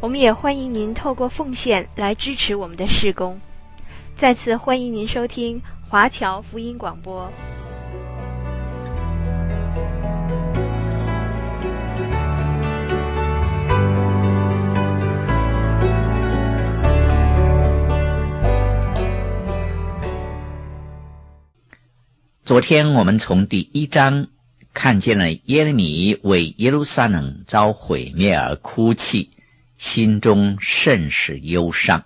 [0.00, 3.38] 我们也欢迎您透过奉献来支持我们的事工。
[4.16, 7.30] 再次欢迎您收听华侨福音广播。
[22.42, 24.28] 昨天我们从第一章
[24.72, 29.39] 看见了耶利米为耶路撒冷遭毁灭而哭泣。
[29.80, 32.04] 心中甚是忧伤，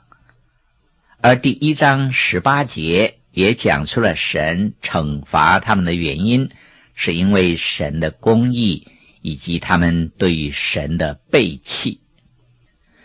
[1.20, 6.50] 而第一章十八节也讲出了神惩罚他们的原因，
[6.94, 8.86] 是因为神的公义
[9.22, 11.98] 以及他们对于神的背弃。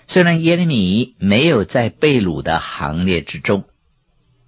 [0.07, 3.65] 虽然耶利米没有在被掳的行列之中，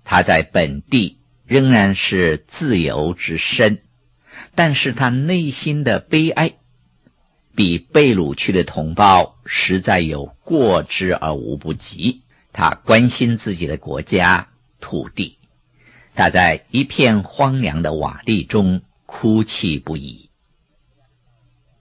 [0.04, 3.82] 他在本地仍然是自由之身，
[4.54, 6.54] 但是他内心的悲哀。
[7.56, 12.22] 比被掳去的同胞实在有过之而无不及。
[12.54, 14.50] 他关心自己的国家
[14.82, 15.38] 土地，
[16.16, 20.30] 他在一片荒凉的瓦砾中哭泣不已。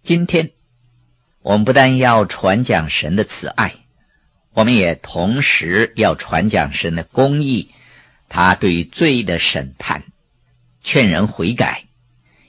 [0.04, 0.52] 今天，
[1.42, 3.74] 我们不但要传讲神的慈爱，
[4.54, 7.70] 我们也同时要传讲神的公义，
[8.28, 10.04] 他对罪的审判，
[10.82, 11.84] 劝人悔改，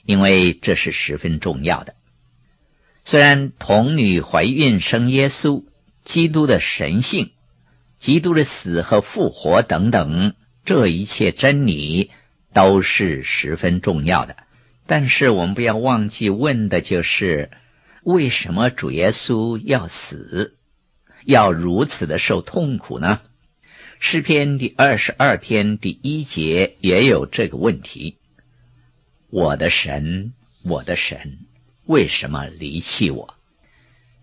[0.06, 1.96] 因为这是十分重要的。
[3.04, 5.64] 虽然童女怀孕生耶稣，
[6.04, 7.32] 基督的神性、
[8.00, 12.12] 基督的死和复活等等，这一切真理
[12.54, 14.38] 都是十分重要的。
[14.86, 17.50] 但是我们不要忘记问的就是：
[18.04, 20.58] 为什么主耶稣要死，
[21.26, 23.22] 要如此的受痛苦呢？
[24.00, 28.18] 诗篇第二十二篇第一节也有这个问题：
[29.30, 30.34] 我的神，
[30.64, 31.40] 我的神。
[31.86, 33.36] 为什么离弃我？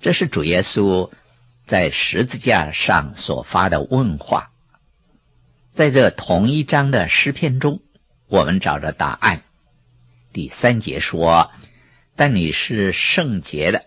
[0.01, 1.11] 这是主耶稣
[1.67, 4.51] 在十字架上所发的问话。
[5.73, 7.81] 在这同一章的诗篇中，
[8.29, 9.43] 我们找着答案。
[10.33, 11.51] 第三节说
[12.17, 13.87] ：“但你是圣洁的，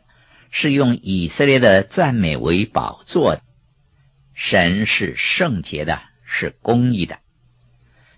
[0.51, 3.41] 是用以色列的赞美为宝座的。
[4.33, 7.19] 神是圣洁的，是公义的。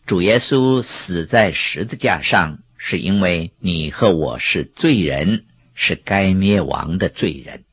[0.06, 7.64] 主耶稣死在十字架上。”是因为你和我是罪人，是该灭亡的罪人。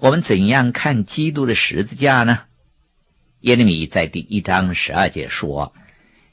[0.00, 2.40] 我们怎样看基督的十字架呢？
[3.38, 5.72] 耶利米在第一章十二节说：“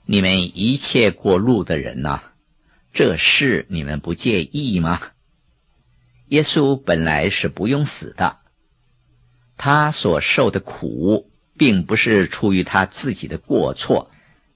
[0.07, 2.21] 你们一切过路的人呐，
[2.93, 4.99] 这事你们不介意吗？”
[6.29, 8.37] 耶稣本来是不用死的，
[9.55, 11.29] 他所受的苦，
[11.59, 14.09] 并不是出于他自己的过错，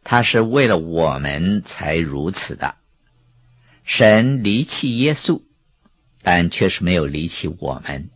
[0.04, 2.78] 他是为了我们才如此的。
[3.85, 5.41] 神离弃耶稣，
[6.23, 8.09] 但却是没有离弃我们。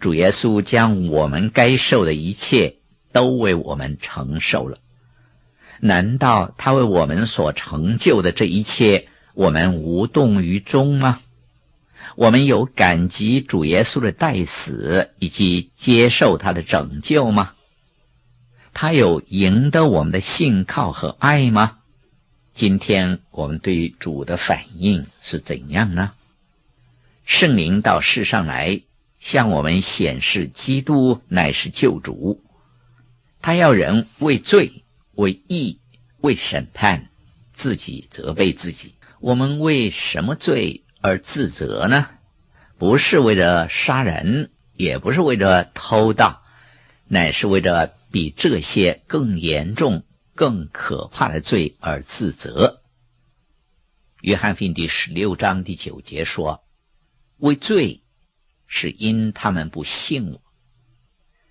[0.00, 2.76] 主耶稣将我们该受的一切
[3.12, 4.78] 都为我们承受了。
[5.80, 11.20] 难道他为我们所成就的这一切，我们无动于衷吗？
[12.16, 17.52] 我们有感激主耶稣的代死以及接受他的拯救吗？
[18.72, 21.76] 他有赢得我们的信靠和爱吗？
[22.60, 26.12] 今天我们对于主的反应是怎样呢？
[27.24, 28.82] 圣灵到世上来，
[29.18, 32.44] 向我们显示基督乃是救主，
[33.40, 34.84] 他要人为罪、
[35.14, 35.78] 为义、
[36.20, 37.08] 为审判，
[37.54, 38.92] 自己责备自己。
[39.20, 42.10] 我们为什么罪而自责呢？
[42.76, 46.42] 不是为了杀人，也不是为了偷盗，
[47.08, 50.04] 乃是为了比这些更严重。
[50.40, 52.80] 更可怕的罪而自责。
[54.22, 56.62] 约翰福音第十六章第九节说
[57.36, 58.00] ：“为罪，
[58.66, 60.40] 是因他们不信我。”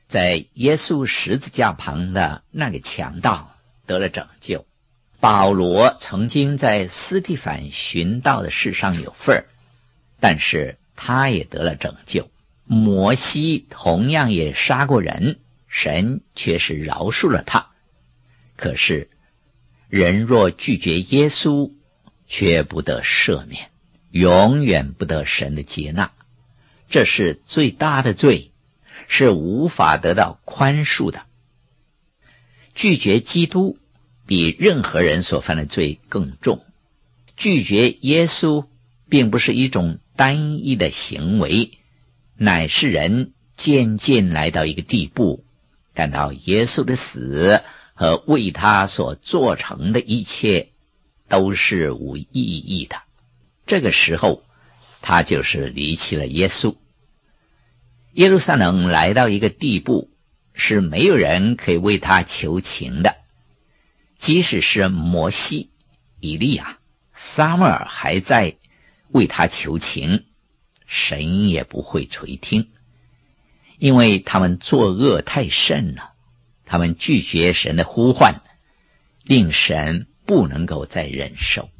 [0.10, 3.52] 在耶稣十字架旁的那个强盗
[3.86, 4.66] 得了拯救。
[5.20, 9.46] 保罗曾经在斯蒂凡寻道的事上有份儿，
[10.20, 12.32] 但是他也得了拯救。
[12.66, 17.68] 摩西同样也杀过人，神却是饶恕了他。
[18.60, 19.10] 可是，
[19.88, 21.72] 人若拒绝耶稣，
[22.28, 23.70] 却不得赦免，
[24.12, 26.12] 永远不得神的接纳，
[26.90, 28.52] 这是最大的罪，
[29.08, 31.22] 是无法得到宽恕的。
[32.76, 33.78] 拒绝基督
[34.28, 36.66] 比任何人所犯的罪更重。
[37.38, 38.66] 拒绝耶稣
[39.10, 41.78] 并不是一种单一的行为，
[42.36, 45.46] 乃是人渐渐来到一个地步，
[45.94, 47.64] 感到耶稣的死
[48.00, 50.70] 和为他所做成的一切
[51.28, 53.02] 都是无意义的。
[53.68, 54.42] 这个时候，
[55.02, 56.78] 他就是离弃了耶稣。
[58.14, 60.10] 耶路撒冷来到一个地步，
[60.54, 63.18] 是没有人可以为他求情的，
[64.18, 65.70] 即使是摩西、
[66.22, 66.78] 以利亚。
[67.14, 68.56] 撒母耳还在
[69.10, 70.24] 为他求情，
[70.88, 72.70] 神也不会垂听，
[73.78, 76.14] 因为他们作恶太甚了，
[76.70, 78.42] 他们拒绝神的呼唤，
[79.24, 81.72] 令神不能够再忍受。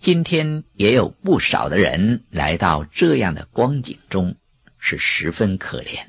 [0.00, 4.34] 今天也有不少的人来到这样的光景中，
[4.80, 6.06] 是十分可怜。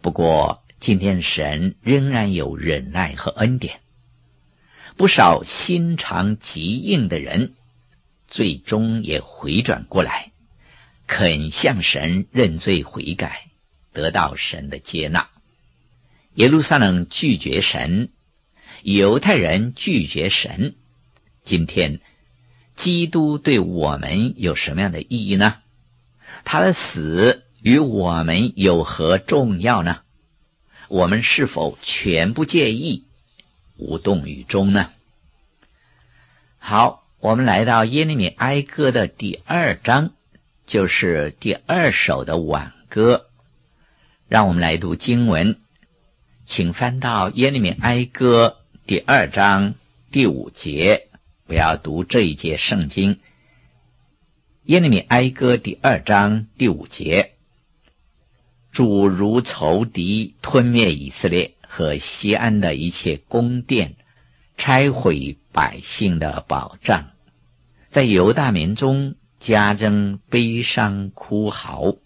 [0.00, 3.80] 不过，今天神仍然有忍耐和恩典。
[4.96, 7.54] 不少心肠极硬的人，
[8.28, 10.30] 最终也回转过来，
[11.08, 13.48] 肯向神认罪悔改，
[13.92, 15.28] 得到神的接纳。
[16.36, 18.10] 耶路撒冷拒绝神，
[18.82, 20.74] 犹太人拒绝神。
[21.44, 22.00] 今天，
[22.76, 25.56] 基督对我们有什么样的意义呢？
[26.44, 30.00] 他的死与我们有何重要呢？
[30.88, 33.04] 我们是否全不介意？
[33.78, 34.90] 无动于衷呢？
[36.58, 40.12] 好，我们来到耶利米哀歌的第二章，
[40.66, 43.30] 就是第二首的挽歌。
[44.28, 45.58] 让我们来读经文，
[46.46, 49.74] 请翻到耶利米哀歌第二章
[50.12, 51.08] 第五节。
[51.48, 53.18] 我要读这一节圣经。
[54.62, 57.32] 耶利米哀歌第二章第五节：
[58.70, 61.52] 主如仇敌吞灭以色列。
[61.68, 63.96] 和西安的一切宫殿，
[64.56, 67.10] 拆毁百姓的保障，
[67.90, 71.96] 在犹大民中加增悲伤哭嚎。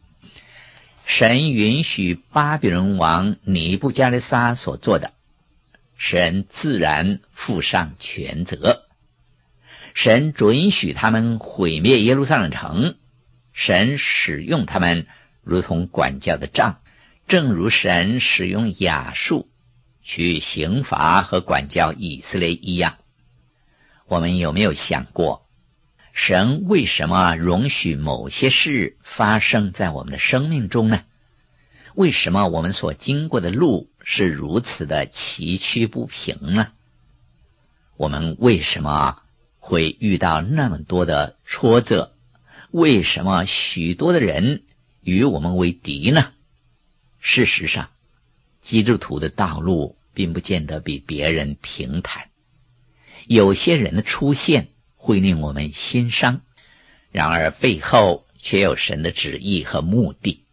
[1.12, 5.12] 神允许巴比伦王尼布加利撒所做的，
[5.98, 8.84] 神自然负上全责。
[9.92, 12.94] 神准许他们毁灭耶路撒冷城，
[13.52, 15.08] 神使用他们
[15.42, 16.78] 如同管教的杖。
[17.26, 19.48] 正如神使用亚述
[20.04, 22.98] 去刑罚和管教以色列一样，
[24.06, 25.44] 我们有没有想过，
[26.22, 31.02] 神为什么容许某些事发生在我们的生命中呢？
[31.94, 36.72] 为什么我们所经过的路是如此的崎岖不平呢？
[37.96, 39.22] 我们为什么
[39.60, 42.12] 会遇到那么多的挫折？
[42.70, 44.64] 为什么许多的人
[45.00, 46.32] 与我们为敌呢？
[47.18, 47.88] 事实上，
[48.60, 52.28] 基督徒的道路并不见得比别人平坦。
[53.26, 54.68] 有些人的出现
[55.00, 56.42] 会令我们心伤，
[57.10, 60.44] 然而背后却有神的旨意和目的。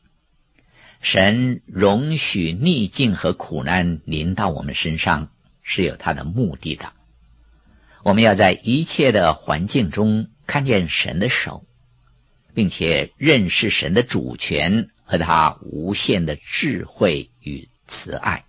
[1.01, 5.29] 神容许逆境和苦难临到我们身上，
[5.61, 6.93] 是有他的目的的。
[8.03, 11.65] 我们要在一切的环境中看见神的手，
[12.53, 14.89] 并且认识神的主权。
[15.09, 18.43] 和他无限的智慧与慈爱。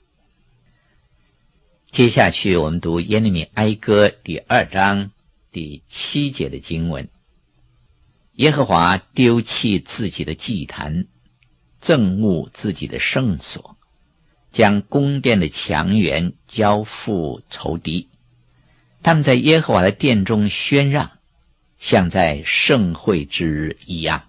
[1.93, 5.13] 接下去，我们读耶利米哀歌第二章
[5.59, 7.09] 第七节的经文：
[8.35, 11.09] 耶和华丢弃自己的祭坛，
[11.83, 13.77] 憎恶自己的圣所，
[14.53, 18.07] 将宫殿的墙垣交付仇敌。
[19.03, 21.19] 他们在耶和华的殿中喧嚷，
[21.81, 24.29] 像在盛会之日一样。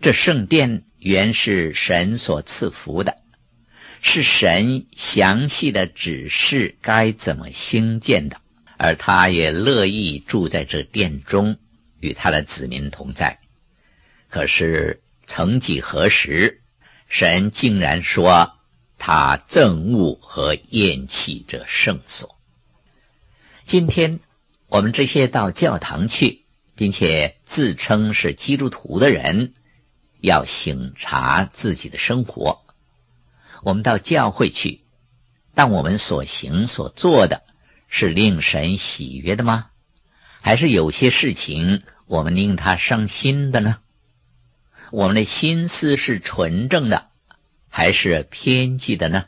[0.00, 3.16] 这圣殿原是神所赐福的，
[4.00, 8.40] 是神详细的指示该怎么兴建的，
[8.76, 11.58] 而他也乐意住在这殿中，
[12.00, 13.38] 与他的子民同在。
[14.28, 16.60] 可是曾几何时，
[17.08, 18.52] 神竟然说
[18.98, 22.36] 他憎恶和厌弃这圣所。
[23.64, 24.20] 今天
[24.68, 29.54] 我们这些到教堂去，并且自称是基督徒的人。
[30.20, 32.62] 要省察自己的生活。
[33.62, 34.80] 我们到教会去，
[35.54, 37.42] 但我们所行所做的
[37.96, 39.68] 是令神喜悦的吗？
[40.40, 43.78] 还是有些事情我们令他伤心的呢？
[44.90, 47.06] 我们的心思是纯正的，
[47.68, 49.26] 还是偏激的呢？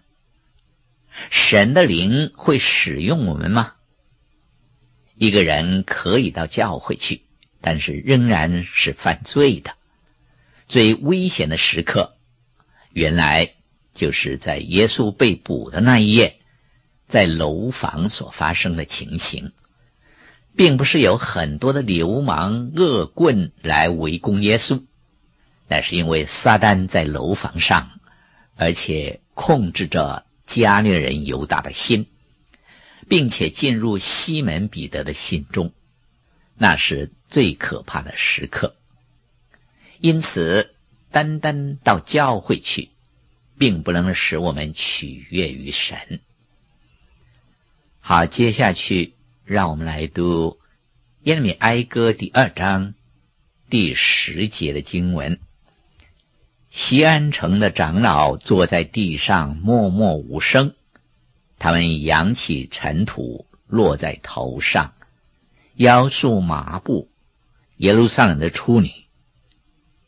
[1.30, 3.74] 神的灵会使用我们吗？
[5.14, 7.22] 一个人可以到教会去，
[7.60, 9.74] 但是仍然是犯罪的。
[10.66, 12.16] 最危险的时刻，
[12.90, 13.52] 原来
[13.94, 16.40] 就是在耶稣被捕的那一夜，
[17.08, 19.52] 在楼房所发生的情形，
[20.56, 24.82] 并不是有很多的流氓恶棍来围攻耶稣，
[25.68, 28.00] 那是因为撒旦在楼房上，
[28.56, 32.06] 而且控制着加略人犹大的心，
[33.08, 35.72] 并且进入西门彼得的心中，
[36.56, 38.74] 那是最可怕的时刻。
[40.00, 40.74] 因此，
[41.10, 42.90] 单单到教会去，
[43.58, 46.20] 并不能使我们取悦于神。
[48.08, 50.60] 好，接下去让我们来读
[51.24, 52.94] 耶利米哀歌第二章
[53.68, 55.40] 第十节的经文：
[56.70, 60.74] 西安城的长老坐在地上，默默无声，
[61.58, 64.94] 他们扬起尘土落在头上，
[65.74, 67.10] 腰束麻布。
[67.76, 68.92] 耶路撒冷的处女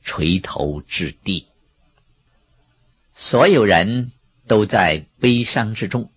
[0.04, 1.48] 垂头至地。
[3.12, 4.12] 所有人
[4.46, 6.12] 都在悲伤之中，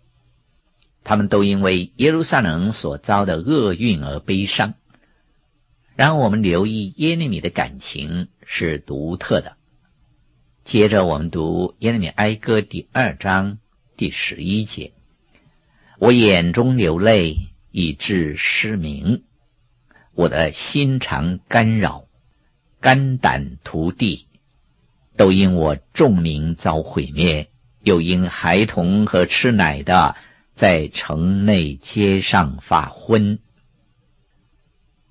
[1.04, 4.76] 他们都因为耶路撒冷所遭的厄运而悲伤。
[5.96, 9.58] 然后我们留意耶利米的感情是独特的。
[10.64, 13.58] 接着我们读耶利米哀歌第二章
[13.98, 14.94] 第十一节
[16.00, 17.36] ：“我眼中流泪，
[17.72, 19.22] 以致失明；
[20.14, 22.06] 我的心肠干扰，
[22.80, 24.28] 肝胆涂地。”
[25.18, 27.50] 都因我众民遭毁灭，
[27.84, 30.16] 又因孩童和吃奶的
[30.56, 33.40] 在城内街上发昏。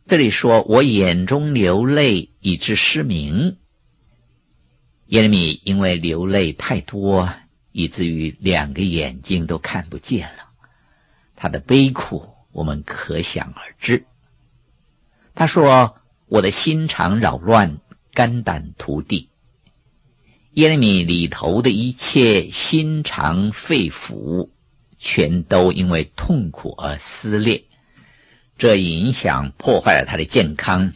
[0.07, 3.57] 这里说我眼中流泪，以致失明。
[5.07, 7.33] 耶利米因为流泪太多，
[7.73, 10.51] 以至于两个眼睛都看不见了。
[11.37, 14.05] 他的悲苦，我们可想而知。
[15.35, 15.97] 他说
[16.29, 17.81] ：“我的心肠扰乱，
[18.13, 19.31] 肝胆涂地。”
[20.55, 24.51] 耶利米里头的一切心肠肺腑，
[25.01, 27.65] 全都因为痛苦而撕裂，
[28.59, 30.93] 这影响破坏了他的健康，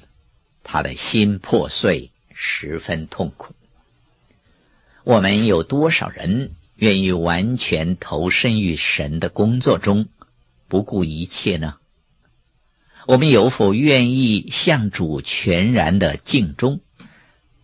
[0.62, 3.54] 他的心破碎，十分痛苦。
[5.04, 10.06] 我们有多少人愿意完全投身于神的工作中，
[10.68, 11.76] 不顾一切呢？
[13.06, 16.80] 我们有否愿意向主全然的尽忠？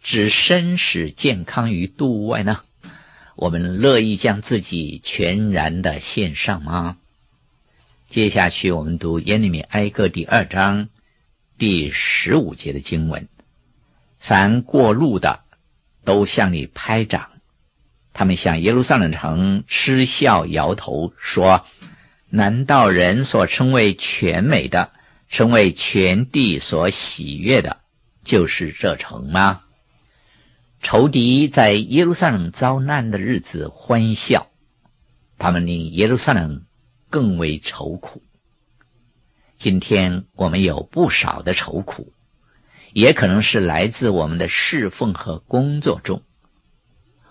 [0.02, 2.62] 置身使健康于度外呢？
[3.36, 6.96] 我们乐意将自己全然的献上吗？
[8.08, 10.88] 接下去我们读耶利米哀歌第二章
[11.58, 13.28] 第十五节的经文：
[14.18, 15.40] 凡过路的
[16.04, 17.28] 都向你拍掌，
[18.12, 21.64] 他们向耶路撒冷城嗤笑摇头，说：
[22.28, 24.90] 难道人所称为全美的，
[25.28, 27.78] 称为全地所喜悦的，
[28.24, 29.62] 就是这城吗？
[30.90, 34.48] 仇敌在耶路撒冷遭难的日子欢笑，
[35.38, 36.64] 他们令耶路撒冷
[37.10, 38.24] 更为愁苦。
[39.56, 42.12] 今天我们有不少的愁苦，
[42.92, 46.24] 也可能是来自我们的侍奉和工作中。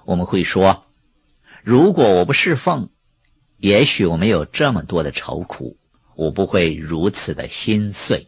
[0.06, 0.86] 我们会说：
[1.62, 2.88] 如果我不侍奉，
[3.58, 5.75] 也许我没有这么多的愁苦，
[6.16, 8.28] 我不会如此的心碎。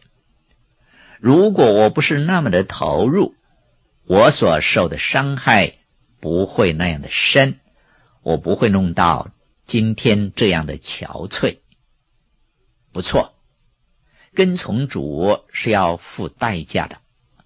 [1.20, 3.34] 如果我不是那么的投入。
[4.04, 5.74] 我所受的伤害
[6.20, 7.60] 不会那样的深，
[8.22, 9.30] 我不会弄到
[9.66, 11.58] 今天这样的憔悴。
[12.92, 13.34] 不错，
[14.34, 16.98] 跟从主是要付代价的，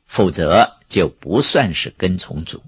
[0.06, 2.62] 否则就不算是跟从主，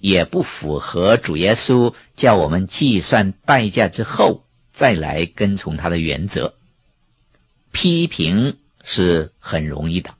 [0.00, 6.54] 也不符合主耶稣叫我们计算代价之后再来跟从他的原则。
[7.72, 10.14] 批评是很容易的。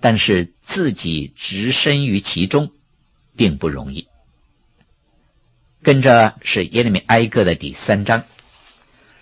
[0.00, 2.72] 但是自己置身于其中，
[3.36, 4.06] 并不容易。
[5.82, 8.24] 跟着是耶利米哀歌的第三章，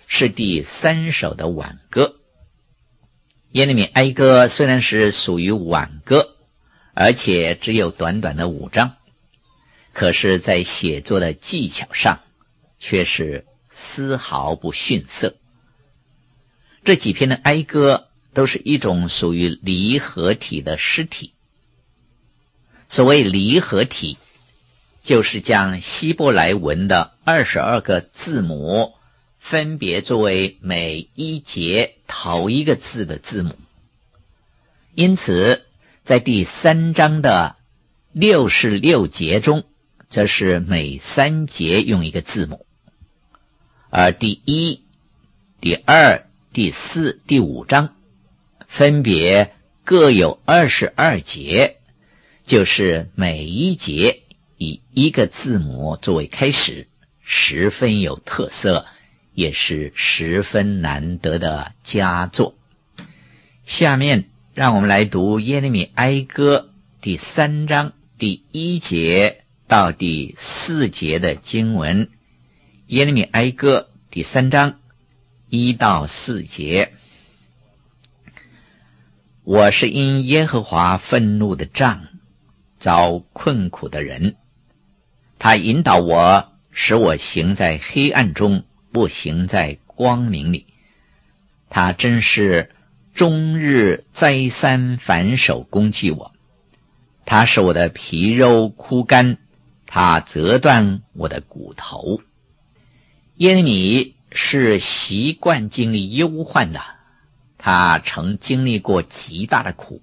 [0.07, 2.15] 是第三首的挽歌。
[3.51, 6.35] 耶利米哀歌虽然是属于挽歌，
[6.93, 8.97] 而且只有短短的五章，
[9.93, 12.19] 可是，在写作的技巧上，
[12.77, 15.37] 却是丝毫不逊色。
[16.83, 18.03] 这几篇的哀歌。
[18.33, 21.33] 都是一种属于离合体的诗体。
[22.89, 24.17] 所谓离合体，
[25.03, 28.93] 就是将希伯来文的二十二个字母
[29.37, 33.55] 分别作为每一节头一个字的字母。
[34.95, 35.65] 因此，
[36.03, 37.55] 在第三章的
[38.11, 39.65] 六十六节中，
[40.09, 42.65] 则是每三节用一个字母；
[43.89, 44.81] 而第一、
[45.61, 47.93] 第二、第四、第五章。
[48.67, 49.53] 分别
[49.85, 51.76] 各有二十二节，
[52.47, 54.21] 就是每一节
[54.57, 56.87] 以一个字母作为开始，
[57.21, 58.85] 十分有特色，
[59.33, 62.55] 也是十分难得的佳作。
[63.65, 66.69] 下面让我们来读耶利米哀歌
[67.01, 72.09] 第三章第一节到第四节的经文。
[72.85, 74.79] 耶利米哀歌第三章
[75.49, 76.93] 一到四节。
[79.43, 82.07] 我是因耶和华愤怒的杖，
[82.79, 84.35] 遭困苦的人。
[85.39, 90.67] 他引导我，使我行在黑暗中，不行在光明里。
[91.69, 92.71] 他真是
[93.13, 96.31] 终日再三反手攻击我。
[97.25, 99.37] 他使我的皮肉枯干，
[99.85, 102.21] 他折断我的骨头。
[103.35, 106.81] 耶利米是习惯经历忧患的。
[107.57, 110.01] 他曾经历过极大的苦，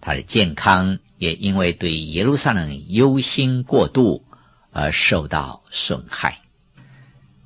[0.00, 4.24] 他的健康也因为对耶路撒冷忧心过度
[4.72, 6.38] 而受到损害。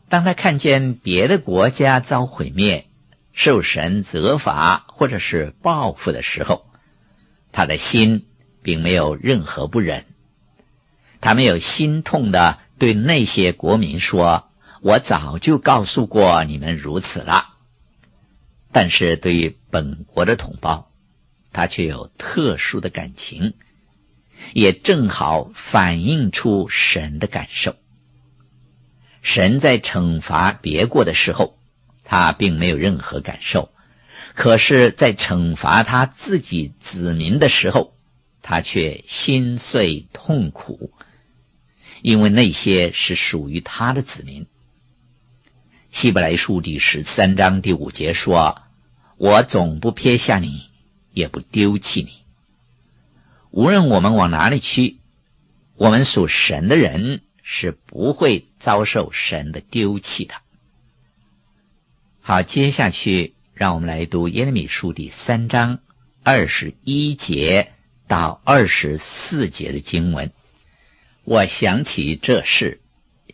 [0.09, 2.87] 当他看见别的国家遭毁灭、
[3.33, 6.67] 受神责罚或者是报复的时候，
[7.50, 8.26] 他的心
[8.62, 10.05] 并没有任何不忍，
[11.21, 14.50] 他没有心痛的对那些国民说
[14.83, 17.49] ：“我早就告诉过你们如此了。”
[18.71, 20.91] 但是对于本国的同胞，
[21.52, 23.54] 他却有特殊的感情，
[24.54, 27.76] 也正好反映出神的感受。
[29.21, 31.56] 神在惩罚别国的时候，
[32.04, 33.71] 他并没有任何感受；
[34.35, 37.94] 可是，在惩罚他自己子民的时候，
[38.42, 40.92] 他却心碎痛苦，
[42.02, 44.47] 因为那些是属于他的子民。
[45.92, 48.62] 希伯来书第十三章第五节说
[49.18, 50.72] ：“我总不撇下你，
[51.12, 52.11] 也不丢弃你。
[53.50, 54.99] 无论我们往哪里去，
[55.76, 60.34] 我们属神的人是不会遭受神的丢弃的。”
[62.25, 65.80] 好，接下去让我们来读耶利米书第三章
[66.23, 67.73] 二十一节
[68.06, 70.32] 到二十四节的经文。
[71.25, 72.80] 我想起这事，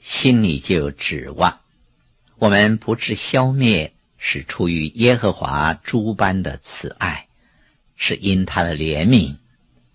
[0.00, 1.60] 心里就有指望。
[2.38, 7.27] 我们不致消灭，是出于耶和华诸般的慈爱，
[7.98, 9.36] 是因他的怜悯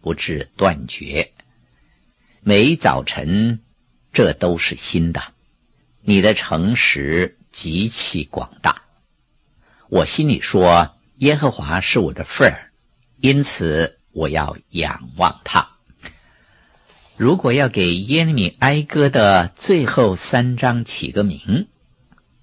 [0.01, 1.31] 不致断绝。
[2.41, 3.61] 每早晨，
[4.11, 5.23] 这都是新的。
[6.01, 8.83] 你的诚实极其广大。
[9.87, 12.71] 我心里说，耶和华是我的份儿，
[13.19, 15.69] 因此我要仰望他。
[17.15, 21.67] 如果要给耶利米哀歌的最后三章起个名，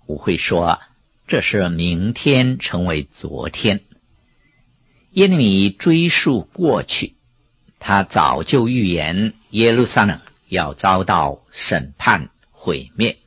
[0.07, 0.81] 我会说，
[1.27, 3.83] 这是明天成为昨天。
[5.13, 7.15] 耶利米追溯过去，
[7.79, 13.19] 他早就预言耶路撒冷要遭到审判毁灭，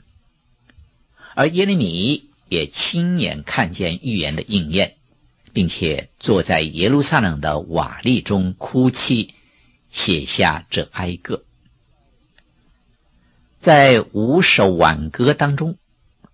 [1.36, 4.96] 而耶利米也亲眼看见预言的应验，
[5.52, 9.34] 并且坐在耶路撒冷的瓦砾中哭泣，
[9.90, 11.44] 写下这哀歌。
[13.60, 15.78] 在五首挽歌当中。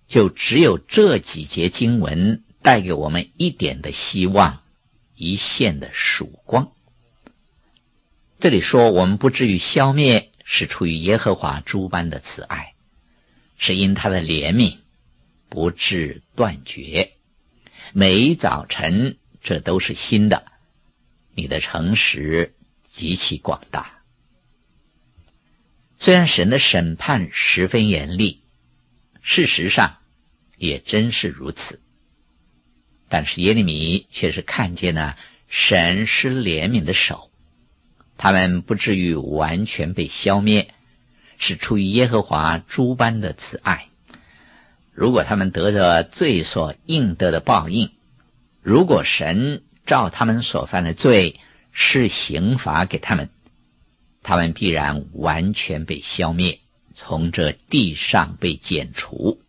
[0.10, 4.64] 就只有这几节经文带给我们一点的希望，
[5.20, 6.72] 一线的曙光。
[8.40, 12.74] 这里说我们不至于消灭，是出于耶和华诸般的慈爱，
[13.58, 14.78] 是因他的怜悯
[15.50, 17.12] 不至断绝。
[17.92, 20.46] 每一早晨这都是新的，
[21.36, 22.56] 你的诚实
[22.86, 24.00] 极其广大。
[25.98, 28.42] 虽然神的审判十分严厉，
[29.22, 29.98] 事实上。
[30.62, 31.82] 也真是如此，
[33.10, 35.18] 但是耶利米却是看见了
[35.48, 37.30] 神施怜悯的手，
[38.18, 40.70] 他们不至于完全被消灭，
[41.38, 43.88] 是出于耶和华诸般的慈爱。
[44.94, 47.92] 如果他们得着罪所应得的报应，
[48.62, 51.40] 如果神照他们所犯的罪
[51.72, 53.30] 施刑罚给他们，
[54.22, 56.60] 他们必然完全被消灭，
[56.94, 59.42] 从这地上被剪除。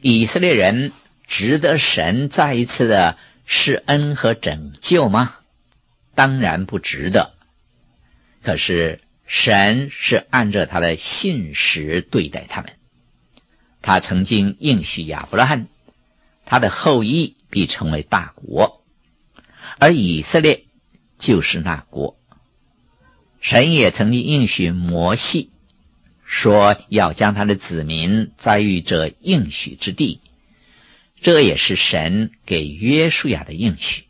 [0.00, 0.92] 以色列人
[1.26, 5.34] 值得神再一次的施恩和拯救吗？
[6.14, 7.32] 当然不值得。
[8.42, 12.72] 可是神是按照他的信实对待他们。
[13.82, 15.66] 他曾经应许亚伯拉罕，
[16.44, 18.82] 他的后裔必成为大国，
[19.78, 20.64] 而以色列
[21.18, 22.18] 就是那国。
[23.40, 25.50] 神也曾经应许摩西。
[26.26, 30.20] 说要将他的子民栽于这应许之地，
[31.24, 34.04] 这也是神给约书亚的应许。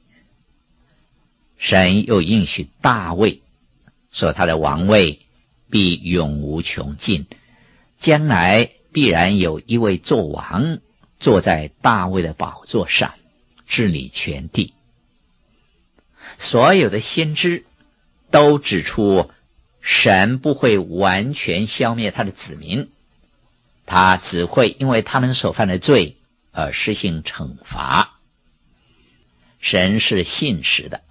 [1.59, 3.41] 神又应许大卫，
[4.11, 5.21] 说他的王位
[5.71, 7.27] 必永无穷尽，
[8.01, 10.81] 将来必然有一位作王，
[11.21, 13.15] 坐在大卫的宝座上，
[13.69, 14.75] 治理全地。
[16.39, 17.65] 所有的先知
[18.33, 19.31] 都指出，
[19.81, 22.91] 神不会完全消灭他的子民，
[23.87, 26.17] 他只会因为他们所犯的罪
[26.55, 28.21] 而施行惩罚。
[29.59, 31.03] 神是信实的，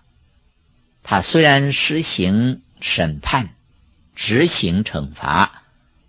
[1.04, 3.56] 他虽然施行审判、
[4.16, 5.64] 执行惩罚，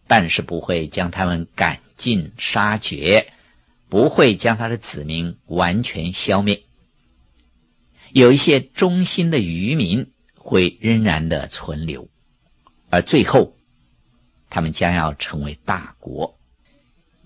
[0.06, 3.32] 但是不会将他们赶尽杀绝，
[3.88, 6.62] 不会将他的子民完全消灭。
[8.12, 12.08] 有一些忠心的渔民会仍然的存留，
[12.88, 13.56] 而最后
[14.50, 16.38] 他们将要成为大国。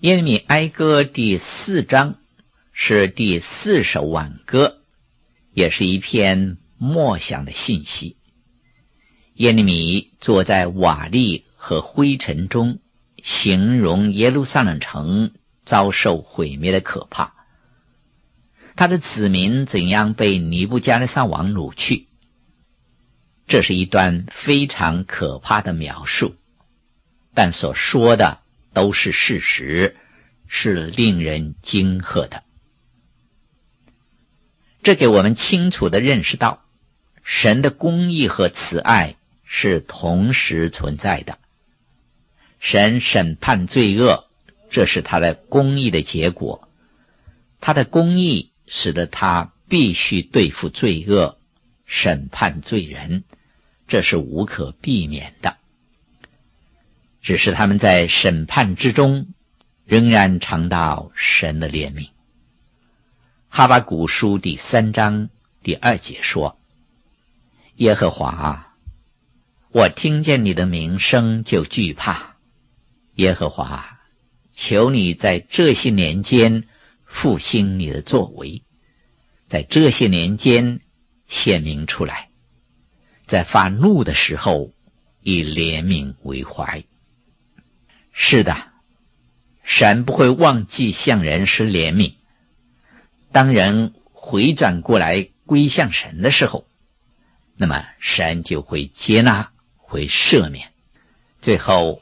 [0.01, 2.15] 耶利米哀歌第四章
[2.71, 4.77] 是第四首挽歌。
[5.51, 8.15] 也是一篇默想的信息。
[9.33, 12.79] 耶利米坐在瓦砾和灰尘中，
[13.21, 15.31] 形容耶路撒冷城
[15.65, 17.33] 遭受毁灭的可怕。
[18.77, 22.07] 他的子民怎样被尼布加勒撒王掳去？
[23.47, 26.35] 这是一段非常可怕的描述，
[27.33, 28.39] 但所说的
[28.79, 29.97] 都是事实，
[30.47, 32.43] 是令人惊吓的。
[34.83, 36.63] 这给我们清楚地认识到，
[37.25, 41.39] 神的公义和慈爱是同时存在的。
[42.61, 44.29] 神审判罪恶，
[44.69, 46.69] 这是他的公义的结果。
[47.59, 51.37] 他的公义使得他必须对付罪恶，
[51.85, 53.25] 审判罪人，
[53.89, 55.57] 这是无可避免的。
[57.21, 59.27] 只是他们在审判之中，
[59.85, 62.09] 仍然尝到神的怜悯。
[63.49, 65.29] 哈巴谷书第三章
[65.63, 66.59] 第二节说
[67.75, 68.75] ：“耶和华，
[69.71, 72.37] 我听见你的名声就惧怕。
[73.15, 73.99] 耶和华，
[74.53, 76.63] 求你在这些年间
[77.05, 78.63] 复兴你的作为，
[79.47, 80.79] 在这些年间
[81.27, 82.29] 显明出来，
[83.25, 84.71] 在发怒的时候
[85.21, 86.85] 以怜悯为怀。
[88.11, 88.67] 是的，
[89.63, 92.13] 神不会忘记向人施怜悯。”
[93.31, 96.65] 当人回转过来归向神的时候，
[97.55, 100.71] 那么神就会接纳，会赦免。
[101.41, 102.01] 最后，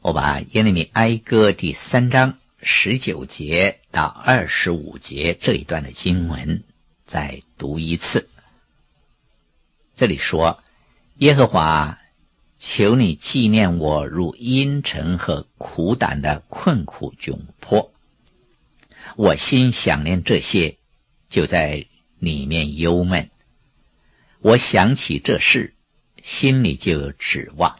[0.00, 6.64] 我把耶利米哀歌第三章十九节到二十五节这一段的经文
[7.06, 8.28] 再读一次。
[9.96, 10.62] 这里说
[11.18, 11.98] ：“耶和华，
[12.58, 17.92] 求你纪念我如阴沉和苦胆的困苦窘迫。”
[19.16, 20.78] 我心想念这些，
[21.28, 21.86] 就在
[22.18, 23.30] 里面忧闷。
[24.40, 25.74] 我想起这事，
[26.22, 27.78] 心里就有指望。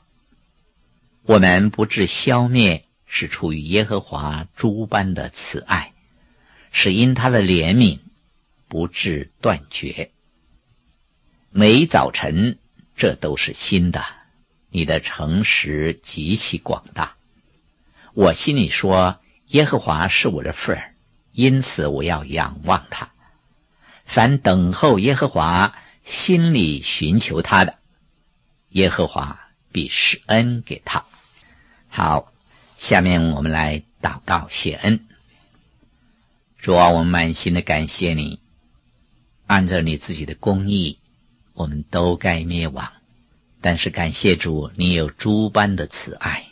[1.23, 5.93] 我们不致消灭，是出于耶和华诸般的慈爱，
[6.71, 8.01] 是因他的怜悯
[8.69, 10.11] 不致断绝。
[11.51, 12.59] 每早晨，
[12.97, 14.05] 这都是新的。
[14.75, 17.15] 你的诚实极其广大。
[18.13, 20.95] 我心里说：耶和华是我的份儿。
[21.31, 23.13] 因此，我要仰望他。
[24.05, 27.79] 凡等候耶和华、心里寻求他的，
[28.71, 31.05] 耶和华必施恩给他。
[31.89, 32.33] 好，
[32.77, 35.07] 下面我们来祷告谢恩。
[36.59, 38.41] 主啊，我们满心的感谢你，
[39.47, 40.99] 按照你自己的公义，
[41.53, 42.93] 我们都该灭亡，
[43.65, 46.45] 但是感谢主，你有诸般的慈爱。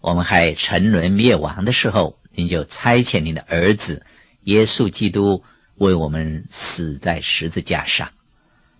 [0.00, 2.18] 我们还沉沦灭亡的时候。
[2.36, 4.04] 您就差遣您的儿子
[4.42, 5.44] 耶稣基督
[5.76, 8.10] 为我们死在十字架上，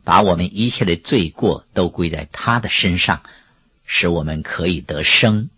[0.03, 3.23] 把我们一切的罪过都归在他的身上，
[3.85, 5.51] 使我们可以得生，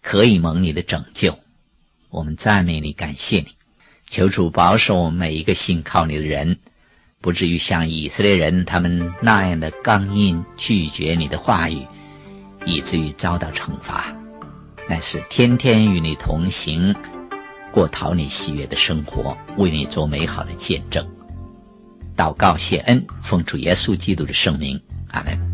[0.00, 1.40] 可以蒙你的拯救。
[2.08, 3.48] 我们赞美你，感谢你，
[4.08, 6.60] 求主保守我们每一个信靠你的人，
[7.24, 11.78] 不至于像以色列人他们那样的刚硬拒绝你的话语，
[12.66, 14.14] 以至于遭到惩罚，
[14.90, 16.94] 乃是天天与你同行。
[17.72, 21.08] 过讨你喜悦的生活，为你做美好的见证。
[22.14, 24.78] 祷告谢恩，奉主耶稣基督的圣名，
[25.10, 25.53] 阿门。